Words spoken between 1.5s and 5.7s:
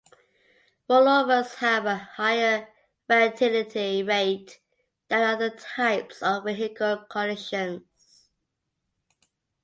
have a higher fatality rate than other